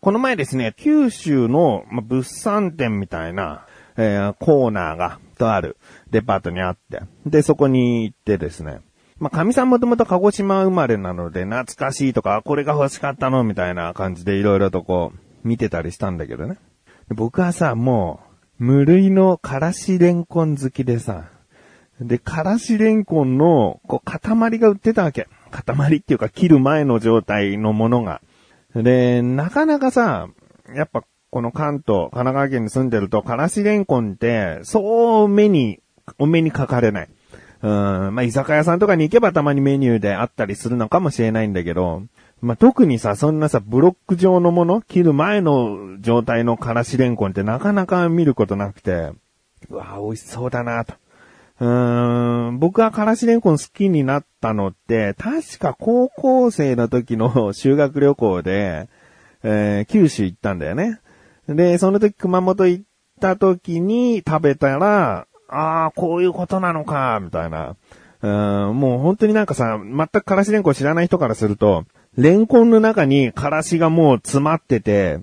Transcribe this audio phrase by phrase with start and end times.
[0.00, 3.66] この前ですね、九州の、ま、物産展みたいな、
[3.98, 5.76] えーコーナーが、とある
[6.10, 8.80] デパートにあって、で、そこに行ってですね、
[9.18, 16.56] まあ、神さんもともと鹿児島生まれなので、懐かしいとか、これが欲しかったのみたいな感じでいろいろとこう、見てたりしたんだけどね。
[17.10, 18.20] 僕はさ、も
[18.58, 21.26] う、無類のからしレンコン好きでさ、
[22.00, 25.28] で、からしレンコンの、こう、塊が売ってたわけ。
[25.50, 28.22] 塊っていうか、切る前の状態のものが。
[28.74, 30.28] で、なかなかさ、
[30.74, 35.80] やっぱ、この関東、神奈川県に住んでると、からしレンコンって、そう目に、
[36.18, 37.08] お目にかかれない。
[37.62, 37.70] うん、
[38.14, 42.02] まあ、居酒屋さんとかに行けばたまにメニューであったりするのかもしれないんだけど、
[42.40, 49.12] まあ、特にさ、そんなさ、ブロック状のもの、切る前の状態のからしレンコンってなかなか見ることなくて、
[49.68, 50.94] うわぁ美味しそうだなと。
[51.60, 58.88] うーん、僕がからしレンコン好きになったのって、確か高校生の時の修学旅行で、
[59.42, 61.00] えー九州行ったんだよね。
[61.48, 62.84] で、その時熊本行っ
[63.20, 67.76] た時に食べたら、ああ、こういうことなのか、みたいな。
[68.22, 68.28] う
[68.72, 71.84] ん、もう本当になんかさ、全くからしレンコン知らない人からすると、
[72.16, 75.20] レンコンの中にからしがもう詰まってて、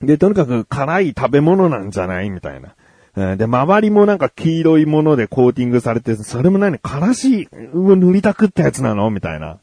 [0.00, 2.30] で、とにかく辛い食べ物なんじゃない？
[2.30, 2.74] みたいな。
[3.14, 9.58] で、周りもなんか黄色いものでコーティングされて、それも何からしを塗りたくったやつなのみたいな。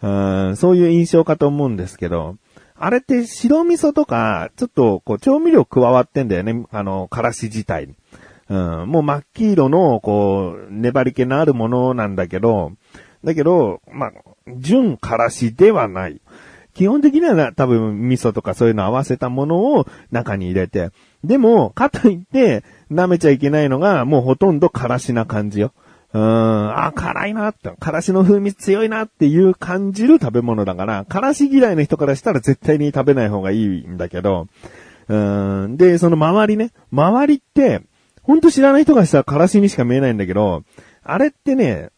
[0.00, 2.36] うん、そういう印象かと思うんですけど、
[2.76, 6.64] あれって白味噌とか、ちょっとこう調味料加わってんだよね。
[6.70, 7.88] あの、からし自体。
[8.48, 12.72] うん、もう真っ黄色の、こう、粘り気のあるものなんだけど、
[13.24, 14.12] だけど、まあ、
[14.56, 16.20] 純からしではない。
[16.74, 20.90] 基本的には多分味噌とかそういうの合わせたものを中に入れて。
[21.24, 25.72] でも、かといって、舐めちゃいけないのが、もうほとんどからしな感じよ。
[26.14, 34.46] うん、あ、辛いなって、からしの風味強いなっていう感じる食べ物だから、からし嫌いの人からしたら絶対に食べない方がいいんだけど、
[35.08, 37.82] うん、で、その周りね、周りって、
[38.22, 40.62] ほんと知らない人がしたらからしにしか見えないんだけど、
[41.02, 41.90] あれってね、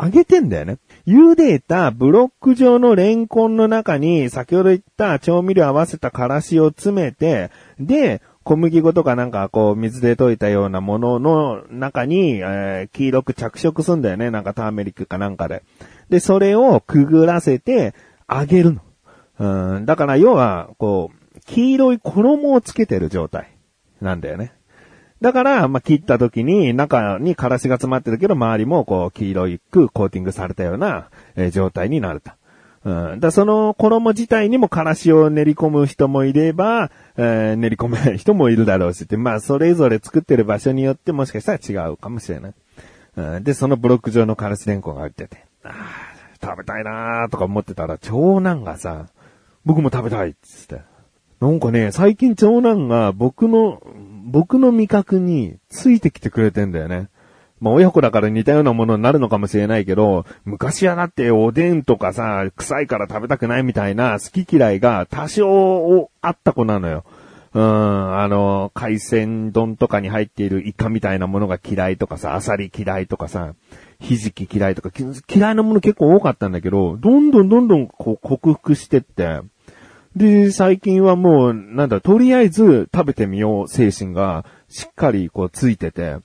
[0.00, 0.76] 揚げてんだよね。
[1.06, 14.30] 茹でたブロック状のレンコンの中に先ほど言った調味料合わせたからしを詰めて、で、小麦粉とかなんかこう水で溶いたようなものの中に、えー黄色く着色すんだよね。
[14.30, 15.62] なんかターメリックかなんかで。
[16.10, 17.94] で、それをくぐらせて
[18.28, 18.80] 揚げるの。
[19.38, 23.48] うん、だから要は、こう、黄色い衣をつけてる状態
[24.00, 24.52] なんだよね。
[25.20, 32.32] だから、まあ、切った時に中にからしが詰まってるけど、周りもこう、黄色いくコーティングされたような、えー状態になると。
[32.84, 33.20] うん。
[33.20, 42.54] だその衣自体にもからしを練り込む人もいれば、えー練り込めない人もいるだろうしって、まあ、それぞれ作ってる場所によってもしかしたら違うかもしれない。
[43.16, 45.72] うん、で、そのブロック状のからしレンコンが売ってて、あ
[46.42, 49.06] 食べたいなーとか思ってたら、長男がさ、
[49.64, 50.82] 僕も食べたいっつって。
[51.40, 53.82] なんかね、最近長男が僕の、
[54.24, 57.08] 僕の味覚についてきてくれてんだよね。
[57.62, 67.04] まあ親子だから似たようなものになるのかもしれないけど、昔はだっておでんとかさ、臭いから食べたくないみたいな好き嫌いが多少あった子なのよ。
[67.54, 73.54] うん、あの、海鮮丼とかに入っているイカみたいなものが嫌いとかさ、アサリ嫌いとかさ、
[74.00, 74.90] ひじき嫌いとか、
[75.32, 79.40] 嫌いなもの結構多かったんだけど、どんどんどんどんこう克服してって、
[80.16, 86.16] で、最近はもう、なんだ、とりあえず食べてみよう精神がしっかりこうついてて、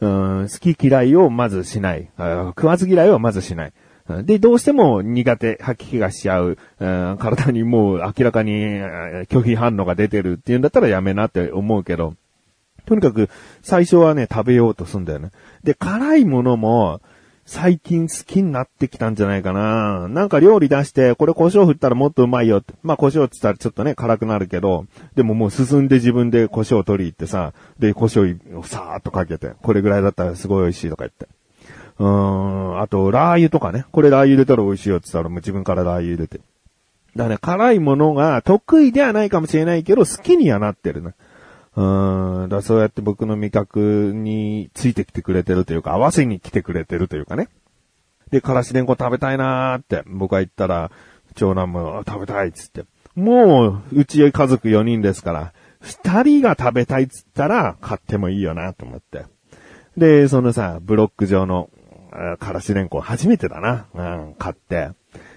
[0.00, 2.10] うん、好き嫌いをまずしない。
[2.18, 3.72] 食わず嫌いをまずしない。
[4.24, 8.52] で、どうしても苦手、吐き気がしちゃう、うん体にもう明らかに
[9.26, 12.14] 拒否反応が出てるっていうんだったらやめなって思うけど、
[12.86, 13.28] とにかく
[13.62, 15.30] 最初はね、食べようとすんだよね。
[15.62, 17.02] で、辛いものも
[17.50, 20.06] 最近好きになってきたんじゃないかな。
[20.08, 22.74] なんか料理出して、これ胡椒振ったらもっとうまいよって。
[22.82, 24.84] まあ胡椒って言ったらちょっとね、辛くなるけど、
[25.16, 31.26] でももう進んで自分で胡椒を取り入ってさ、で、胡椒をさーっとかけて、これぐらいだったらすごい美味しいとか言って。
[31.98, 33.86] うーん、あと、ラー油とかね。
[33.92, 36.36] これラー油入れたら美味しいよって言ったらもう自分からラー油入れて。
[36.36, 36.44] だか
[37.16, 41.14] らね、辛いものが得意ではないかもしれないけど、好きにはなってるね。
[41.78, 47.48] うん、だそうやって僕の味覚についてきてくれてるというか、合わせに来てくれてるというかね。
[48.32, 50.90] で、からしれんこ食べたいなーって僕は言ったら、
[51.36, 52.84] 長男も食べたいっつって。
[53.14, 55.52] もう、うち家族4人ですから、
[55.82, 59.26] 2人が食べたいっつったら買ってもいいよなと思って。
[59.96, 61.70] で、そのさ、ブロック状の、
[62.40, 63.86] からしれんこ初めてだな。
[63.94, 64.90] うん、買って。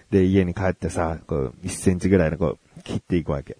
[0.09, 3.57] で、家に帰ってさ、こう、1センチぐらいのこう、切っていくわけ。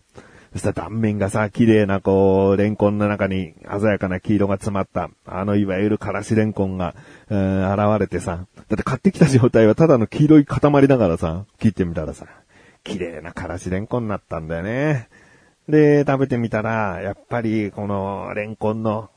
[0.54, 6.94] そしたら断面がさ、綺麗なこう、レンコンの中に鮮やかな黄色が詰まった、あのいわゆるからしレンコンが、
[7.30, 12.26] うん、現れてさ、だって買ってきた状態はただの黄色い塊だからさ、切ってみたらさ、
[12.84, 15.08] 綺麗なからしレンコンになったんだよね。
[15.70, 19.10] で、食べてみたら、やっぱりこのレンコンの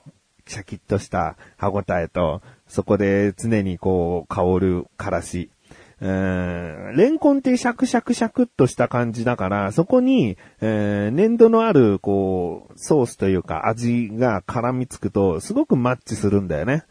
[0.46, 5.50] シャキッとした歯ごたえと、そこで常にこう香るからし。
[6.00, 16.84] うん、レンコンってシャクシャクシャクっとした感じだから、そこに、えー、粘土のある、こう、ソースというか味が絡みつくと、すごくマッチするんだよね。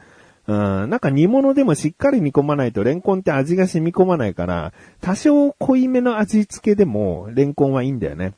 [0.48, 8.34] うん、なんか煮物でもしっかり煮込まないとレンコンって味が染み込まないから、多少濃いめの味付けでもレンコンはいいんだよね。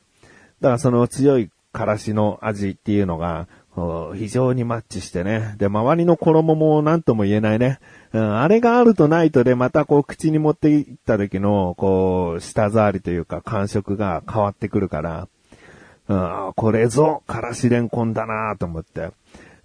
[0.60, 3.48] だからその強いからしの味っていうのが、
[4.14, 5.54] 非常にマッチしてね。
[5.58, 7.78] で、周りの衣も何とも言えないね。
[8.12, 15.28] うん、あれがあるとないとで、またこう口に持っていった時の、こう、舌触りというか感触が変わってくるから、
[16.08, 19.10] うん、これぞ、からしれんこんだなと思って。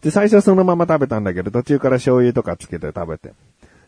[0.02, 3.34] で、最初そのまま食べたんだけど、途中から醤油とかつけて食べて。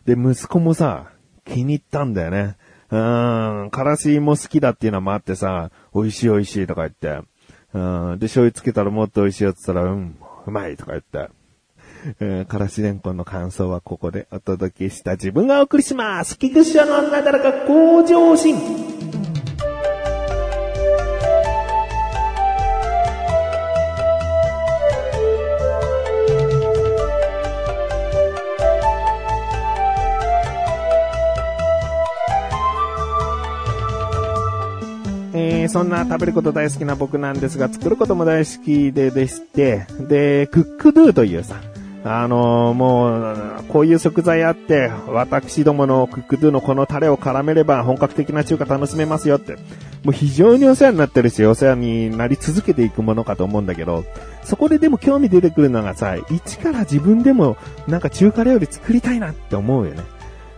[0.06, 1.10] で、息子もさ、
[1.44, 2.56] 気に入ったんだよね。
[2.90, 7.26] うん、からしも好きだっていうのもあってさ、美味しい美味しいとか言って。
[7.74, 10.16] うん、で、醤油つけたらもっと美味しいよって言ったら、うん、
[10.46, 11.30] うまいとか言った。
[12.20, 15.12] えー、からしれんこんの感想はここでお届けした。
[15.12, 16.38] 自分がお送りします。
[16.38, 19.23] 菊池のなだらか向上心。
[35.74, 41.56] そんな食べること大好きな僕なんですが、作ることも大好きででして、で、クックドゥというさ、
[42.04, 49.54] あのー、もう、こういう食材あって、私どものクックドゥのこのタレを絡めれば本格的な中華楽しめますよって。
[50.04, 54.04] もう非常にお世話になってるし、お世話になり続けていくものかと思うんだけど、
[54.44, 57.56] そこででも興味出てくるのがさ、一から自分でも
[57.88, 60.04] なんか中華料理作りたいなって思うよね。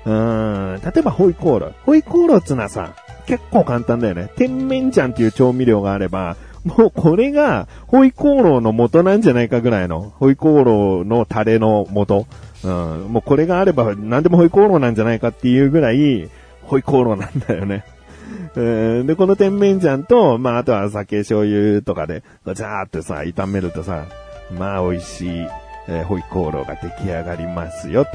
[0.04, 1.72] うん、例えばホイコーロ。
[1.86, 2.94] ホイコーローってのはさ、
[3.26, 4.30] 結構簡単だよね。
[4.36, 12.26] 甜麺醤っていう調味料があれば、もうこれが、ホイコーローの元なんじゃないかぐらいの、ホイコーローのタレの元。
[12.64, 12.72] うん、
[13.12, 16.28] もうこれがあれば何でもホイコーローなんじゃないかっていうぐらい、
[16.62, 17.84] ホイコーローなんだよね。
[19.06, 24.06] で、この甜麺醤と、まあ、あとは酒醤油とかで、ザーってさ、炒めるとさ、
[24.58, 25.46] まあ、美味しい、
[25.88, 28.10] えー、ホイコーローが出来上がりますよ、と。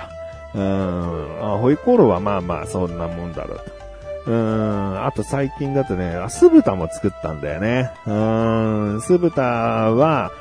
[0.53, 3.81] うん、ホイコーローはまあまあ、そんなもんだろうと。
[4.25, 7.91] うん、あと最近だとね、酢豚も作ったんだよね。
[8.05, 8.13] う
[8.97, 10.31] ん、酢豚は、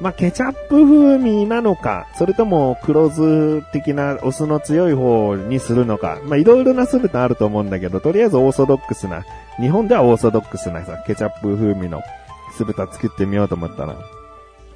[0.00, 9.24] まあ、ケチャップ風味なのか、それとも黒酢的なお酢の強い方にするのか、ま、いろいろな酢豚あると思うんだけど、とりあえずオーソドックスな、
[9.60, 12.02] 日本ではオーソドックスなさ、ケチャップ風味の
[12.56, 13.96] 酢豚作ってみようと思ったら、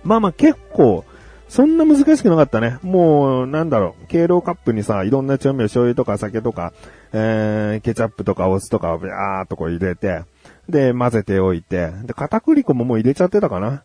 [0.04, 1.04] まあまあ結構、
[1.48, 2.78] そんな難しくなかったね。
[2.82, 6.72] もう、なんだろう、経路カップにさ、いろんな調味料、醤油とか酒とか、
[7.18, 10.24] えー、ケチャップとかお酢とかをビャーっとこう入れて、
[10.68, 13.84] で、混ぜておいて、で、片栗粉ももう入れちゃってたかな。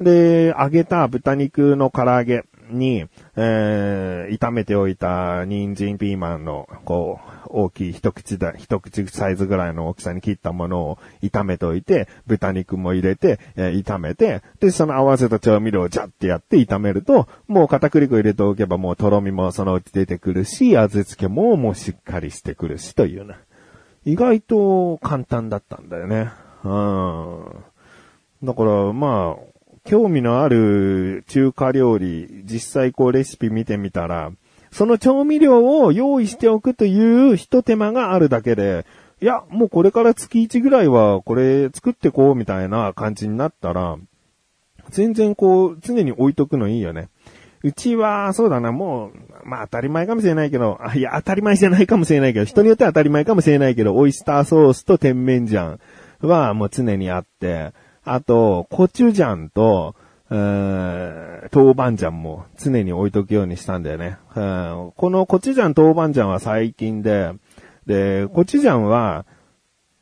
[0.00, 3.06] で、揚げた豚肉の唐揚げに、
[3.36, 23.34] えー、炒めておいた人参ピーマンの、こう、大きい一口だ、一口サイズぐらいの大きさに切ったものを炒めておいて、豚肉も入れて、えー、炒めて、で、その合わせた調味料をジャってやって炒めると、もう片栗粉入れておけばもうとろみもそのうち出てくるし、味付けももうしっかりしてくるしというね。
[24.04, 26.30] 意外と簡単だったんだよね。
[26.64, 27.64] うん。
[28.42, 29.51] だから、まあ、
[29.84, 34.32] 興味のある中華料理、実際こうレシピ見てみたら、
[34.70, 38.86] その調味料を用意しておくという一手間があるだけで、
[39.20, 43.96] いや、もうこれから月1ぐらいはこれ作ってこうみたいな感じになったら、
[44.90, 47.08] 全然こう、常に置いとくのいいよね。
[47.62, 55.78] うちは、そうだな、もう、まあ当たり前かもしれないけど、あ、いや、当たり前じゃないかもしれないけど、人によっては当たり前かもしれないけど、オイスターソースと甜麺醤
[56.20, 57.72] はもう常にあって、
[58.04, 59.94] あと、コチュジャンと、
[60.30, 64.16] えー、豆板醤も常に置いとくようにしたんだよね。
[64.34, 67.32] うん、このコチュジャン豆板醤は最近で、
[67.86, 69.26] で、コチュジャンは、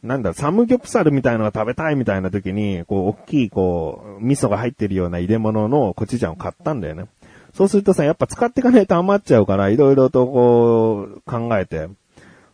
[0.02, 7.06] なんだ、サムギョプサルみたいなのが食べたいみたいな時に、こう、大きい、こう、味噌が入ってるような入れ物のコチュジャンを買ったんだよね。
[7.54, 11.88] そうするとさ、やっぱ使っていかないと余っちゃうから、いろいろとこう、考えて。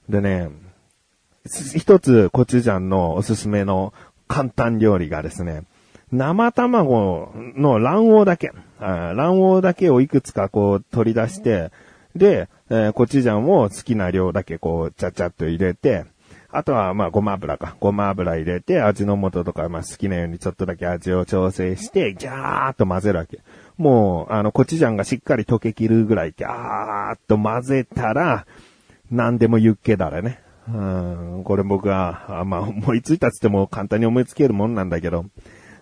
[0.08, 0.48] でね、
[1.46, 3.92] 一つコチュジャンのおすすめの
[4.28, 5.62] 簡単料理がですね、
[6.12, 11.70] 生卵の卵黄だけ、卵黄だけをいくつかこう取り出して、
[12.14, 16.04] で、えー、コチュジャンを好きな量だけこう、ちゃちゃっと入れて、
[16.50, 17.76] あとは、まあ、ごま油か。
[17.80, 23.40] ごま油入れて、味の素とか、まあ、好きなようにちょっとだけ味を調整して、ギャーっと混ぜるわけ。
[23.76, 28.46] もう、あの、コチュジャンがしっかり溶けきるぐらい、ギャーっと混ぜたら、
[29.10, 30.40] 何でもユッケだらね。
[30.68, 35.26] うん、これ僕は、あまあ、思いついたつっても簡単に思いつけるもんなんだけど、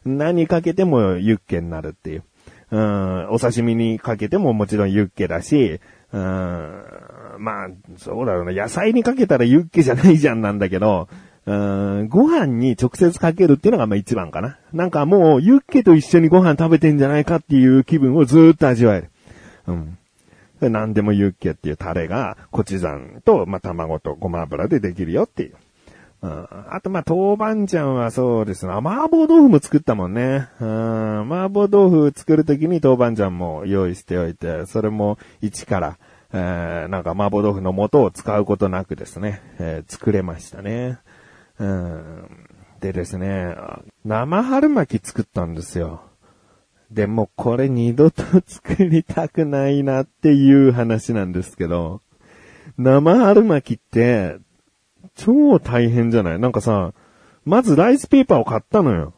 [0.04, 2.22] 何かけてもユッケになるっていう。
[2.70, 5.80] うん、お刺身にかけてももちろんユッケだし、
[6.12, 6.20] うん、
[7.38, 11.08] まあ、そうだろうな、野菜にかけたらユッケじゃないじゃんなんだけど、
[11.46, 14.58] うん、ご飯に直接かけるっていうのがまあ一番かな。
[14.72, 19.10] なんかもうユッケと一緒にご飯食べてんじゃないかっていう気分をずっと味わえる。
[19.66, 19.98] うん。
[20.68, 25.56] 何でもユッケっていうタレが、コチュジャンと、まあ、卵とごま油でできるよっていう。
[26.22, 28.72] うん、あと、まあ、豆板醤はそうですね。
[28.72, 30.48] 麻婆豆腐も作ったもんね。
[30.58, 35.98] うん、麻婆豆腐作るときに豆板醤も用意しておいて、それも一から、
[36.32, 40.98] えー、なんか麻婆豆腐の素を使うことなくですね、えー、作れましたね。
[41.58, 42.48] うん、
[42.80, 43.54] でですね、
[44.04, 46.02] 生春巻き作ったんですよ。
[46.90, 52.00] でもこれ二度と作りたくないなっていう話なんですけど、
[52.78, 54.36] 生春巻きって、
[55.14, 56.38] 超大変じゃない？
[56.38, 56.92] なんかさ、
[57.44, 59.14] まずライスペーパーを買ったのよ。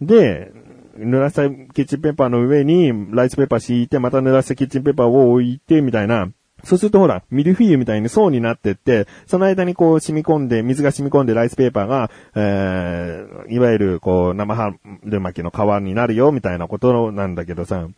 [0.00, 0.52] で、
[0.96, 6.28] 濡らしたキッチンペーパーの上にライスペーパー敷いて、また濡らしたキッチンペーパーを置いて、みたいな。
[6.64, 14.78] そうするとほら、ミルフィーユみたいに層になってって、その間にこう染み込んで、水が染み込んでライスペーパーが、えー、いわゆるこう生春
[15.20, 17.88] 巻きの皮になるよ、みたいなことなんだけどさ、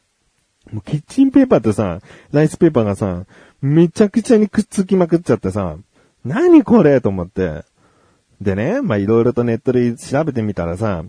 [0.70, 2.00] もうキッチンペーパーとさ、
[2.32, 3.24] ライスペーパーがさ、
[3.62, 5.76] めちゃくちゃにくっつきまくっちゃってさ、
[6.24, 7.64] 何これと思って。
[8.40, 11.04] でね、まあ、いろいろとネットで調べてみたらさ、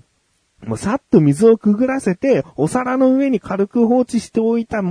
[0.65, 4.81] もうさっと水をくぐらせて、お皿の上に軽く放置しておいた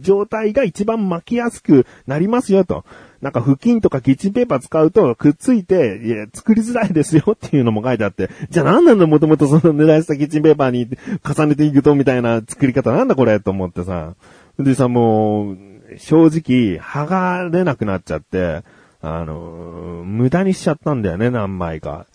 [0.00, 2.84] 状態が一番巻きやすくなりますよと。
[3.20, 10.88] なんか布巾とかキッチンペーパー使うとくっついて、いや、作りづらいですよっていうのも書いてあって、じゃあ何なんだもともとその狙いしたキッチンペーパーに
[11.22, 14.14] 重ねていくとみたいな作り方なんだこれと思ってさ。
[14.58, 15.58] でさ、もう、
[15.98, 18.62] 正直、剥がれなくなっちゃって、
[19.02, 22.06] あの、無駄にしちゃったんだよね、何枚か。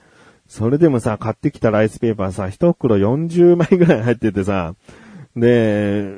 [0.48, 4.76] それでもさ、買ってきたライスペーパーさ、一袋40枚ぐらい入っててさ、
[5.36, 6.14] で、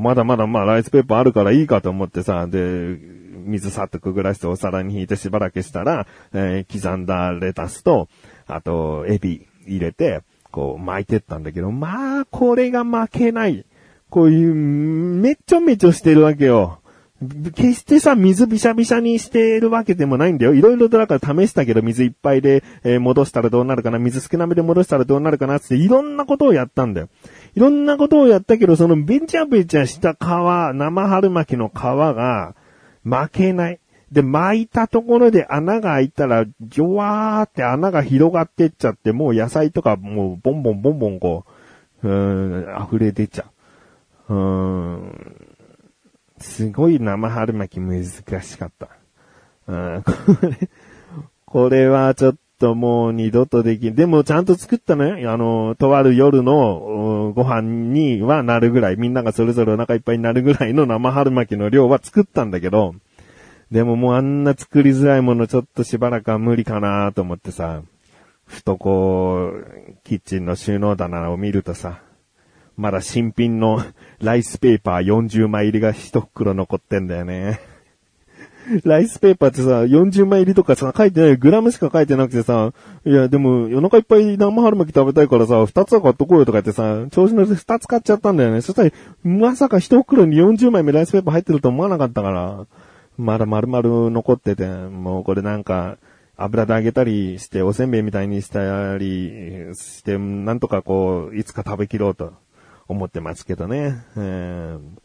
[0.00, 2.98] まだまだまあライスペーパーあるからいいかと思ってさ、で、
[3.44, 8.08] 水さっとくぐらしてお皿に引いてしばらくしたら、えー、刻んだレタスと、
[8.46, 13.64] あと、エビ入れて、こう巻いてったんだけど、まあ、これが負けない。
[14.08, 16.79] こういう、めっちょめちょしてるわけよ。
[17.54, 20.54] 決してさ、水びしゃびしゃにしてるわけでもないんだよ。
[20.54, 27.10] いろいろとだから試したけど、水いっぱいで、えー、戻したらどうなるかな、水少なめで戻したらどうなるかなって、いろんなことをやったんだよ。
[27.54, 32.54] いろんなことをやったけど、そのべちゃべちゃした皮、生春巻きの皮が、
[33.04, 33.80] 負けない。
[34.10, 41.44] で、巻いたところで穴が開いたら、ジョワーって穴が広がってっちゃって、もう野菜とかもうボンボンボンボンこ
[42.02, 43.44] う、うーん、溢れ出ちゃ
[44.30, 44.34] う。
[44.34, 45.49] うーん。
[46.40, 48.88] すごい生春巻き難しかった。
[49.68, 50.12] うん、こ
[50.46, 50.68] れ、
[51.44, 53.94] これはちょっともう二度とできん。
[53.94, 55.26] でもちゃんと作ったね。
[55.26, 62.94] あの、とある夜のご飯にはなるぐらい、みんながそれぞれお腹いっぱいになるぐらいの生春巻きの量は作ったんだけど、
[63.70, 67.82] でももうあんな作りづらいものちょっとしばらくは無理かなと思ってさ、
[68.46, 72.00] ふとこう、キッチンの収納棚を見るとさ、
[72.80, 73.82] まだ新品の
[74.22, 77.60] ライスペーパー40枚入りが一袋残ってんだよね。
[78.84, 82.72] ライスペーパーってさ、40枚入りとかさ、書いてない、グラムしか書いてなくてさ、
[83.04, 88.60] いや、でも、夜中いっぱい生春巻き食べたいからさ、2つは買っとこうよとか言ってさ、調子乗って2つ買っちゃったんだよね。
[88.62, 88.90] そしたら、
[89.24, 92.66] まさか一袋に40枚目ライスペーパー入ってると思わなかったから、
[93.18, 95.98] まだ丸々残ってて、もうこれなんか、
[96.36, 102.32] 油で揚げたりして、おせんべいみたいにしたりして、なんとかこう、いつか食べきろうと。
[102.92, 104.04] 思ってますけどね。
[104.16, 104.96] うん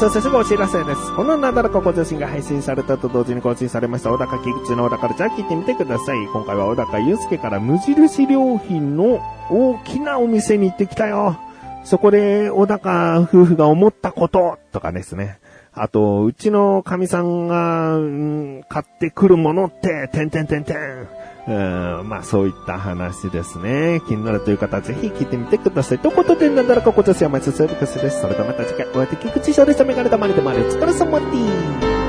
[0.00, 1.14] そしてすぐお知らせです。
[1.14, 6.26] このなだらかご女子が配信されたと同時に更新されました小高菊池の小高からじゃん聞いてみてください。
[6.28, 11.38] 今回は小高祐介から無印良品の大きなお店に行ってきたよ。
[11.84, 15.38] そこで小高夫婦が思ったこととかですね。
[15.72, 21.08] あと、うちの神さんが、うん、買ってくるものって、てんてんてんてん。
[21.48, 24.02] うん、まあそういった話ですね。
[24.06, 25.98] 気になるという方はぜひ聞いてみてください。
[25.98, 28.20] ということで、なんだろうか今年は毎日セーブクスです。
[28.20, 29.84] それではまた次回、お会いできくちしょうでした。
[29.84, 30.66] メガネたまりでまる。
[30.66, 31.99] お疲れ様です。